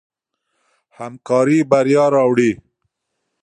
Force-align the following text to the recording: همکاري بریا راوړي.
همکاري 0.97 1.59
بریا 1.71 2.05
راوړي. 2.15 2.51